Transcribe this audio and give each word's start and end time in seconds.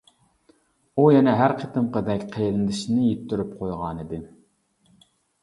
ئۇ 0.95 1.03
يەنە 1.15 1.35
ھەر 1.41 1.53
قېتىمقىدەك 1.59 2.25
قېرىندىشىنى 2.37 3.05
يىتتۈرۈپ 3.11 3.53
قويغانىدى. 3.61 4.23